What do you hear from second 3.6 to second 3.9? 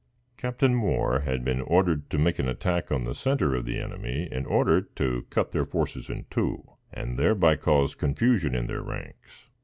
the